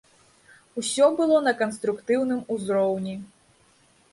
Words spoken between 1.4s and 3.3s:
на канструктыўным узроўні.